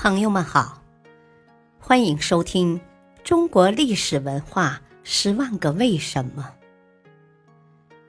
[0.00, 0.80] 朋友们好，
[1.80, 2.78] 欢迎收听
[3.24, 6.54] 《中国历史文化十万个为什么》，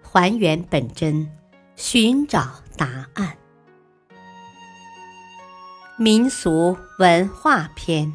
[0.07, 1.35] 还原本真，
[1.75, 3.35] 寻找答案。
[5.97, 8.13] 民俗文化篇：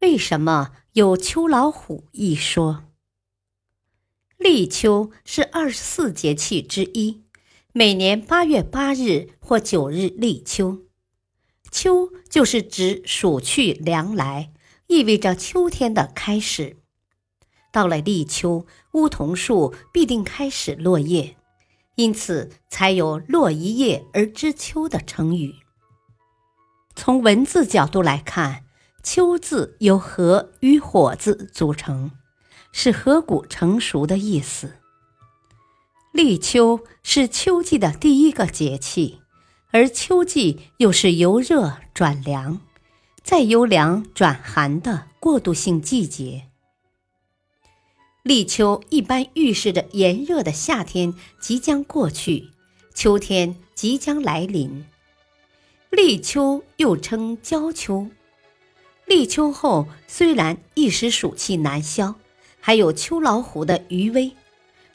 [0.00, 2.84] 为什么有秋老虎一说？
[4.36, 7.25] 立秋是二十四节气之一。
[7.78, 10.78] 每年八月八日或九日立秋，
[11.70, 14.50] 秋就是指暑去凉来，
[14.86, 16.78] 意味着秋天的开始。
[17.70, 21.36] 到了立秋，梧桐树必定开始落叶，
[21.96, 25.56] 因此才有“落一叶而知秋”的成语。
[26.94, 28.64] 从文字角度来看
[29.04, 32.12] ，“秋”字由“禾”与“火”字组成，
[32.72, 34.76] 是禾谷成熟的意思。
[36.16, 39.18] 立秋是秋季的第一个节气，
[39.70, 42.62] 而秋季又是由热转凉，
[43.22, 46.44] 再由凉转寒的过渡性季节。
[48.22, 52.48] 立秋一般预示着炎热的夏天即将过去，
[52.94, 54.86] 秋天即将来临。
[55.90, 58.08] 立秋又称交秋。
[59.04, 62.14] 立秋后虽然一时暑气难消，
[62.58, 64.32] 还有秋老虎的余威。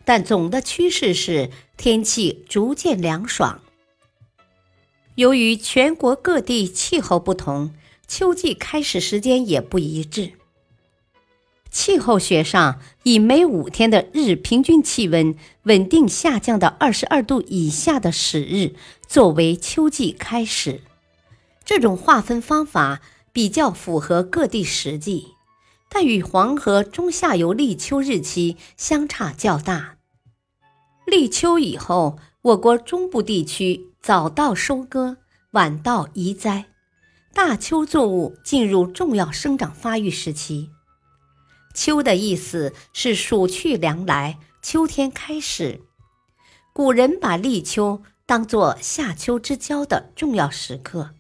[0.04, 3.62] 但总的趋势是天气逐渐凉爽。
[5.16, 7.74] 由于全国各地气候不同，
[8.08, 10.34] 秋季开始时间也不一致。
[11.70, 18.76] 气候学上以每五天的日平均气温稳定下降到二十二度以下的始日
[19.08, 20.82] 作为秋季开始。
[21.64, 25.30] 这种划分方法比较符合各地实际。
[25.94, 29.98] 但与黄河中下游立秋日期相差较大。
[31.06, 35.18] 立秋以后，我国中部地区早稻收割，
[35.52, 36.68] 晚稻移栽，
[37.34, 40.70] 大秋作物进入重要生长发育时期。
[41.74, 45.82] 秋的意思是暑去凉来，秋天开始。
[46.72, 51.12] 古人把立秋当作夏秋之交的重要时刻，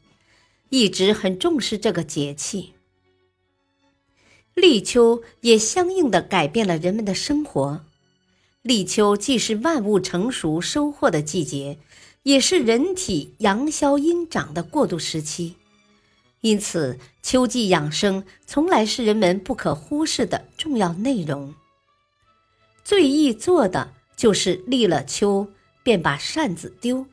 [0.69, 2.75] 一直很重视这个节气。
[4.53, 7.85] 立秋也相应的改变了人们的生活。
[8.61, 11.79] 立秋既是万物成熟收获的季节，
[12.23, 15.55] 也是人体阳消阴长的过渡时期。
[16.41, 21.55] 因此，秋季养生从来是人们不可忽视的重要内容。
[22.83, 25.47] 最易做的就是立了秋
[25.81, 27.07] 便把扇子丢，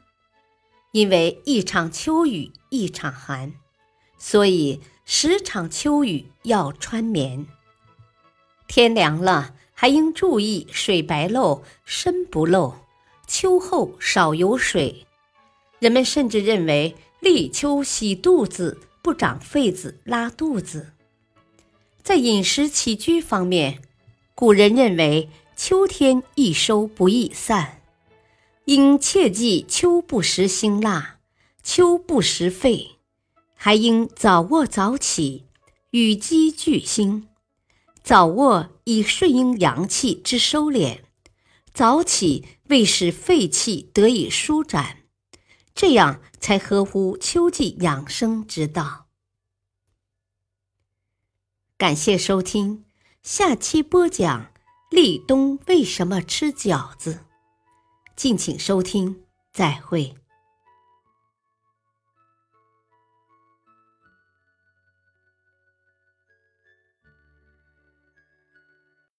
[0.92, 3.52] 因为一场秋雨一场寒，
[4.18, 4.80] 所以。
[5.10, 7.46] 十场秋雨要穿棉，
[8.68, 12.74] 天凉了还应注意水白漏、身不漏，
[13.26, 15.06] 秋后少有水。
[15.78, 20.92] 人们甚至认为立秋洗肚子不长痱子、拉肚子。
[22.02, 23.80] 在饮食起居方面，
[24.34, 27.80] 古人认为秋天易收不易散，
[28.66, 31.16] 应切记秋不食辛辣，
[31.62, 32.97] 秋不食肺。
[33.60, 35.44] 还应早卧早起，
[35.90, 37.28] 与鸡俱兴。
[38.04, 41.00] 早卧以顺应阳气之收敛，
[41.74, 44.98] 早起为使肺气得以舒展，
[45.74, 49.08] 这样才合乎秋季养生之道。
[51.76, 52.84] 感谢收听，
[53.24, 54.52] 下期播讲
[54.88, 57.24] 立冬为什么吃饺子，
[58.14, 60.14] 敬请收听，再会。